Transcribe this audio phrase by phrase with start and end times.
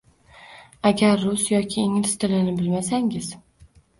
[0.89, 3.31] Agar rus yoki ingliz tilini bilmasangiz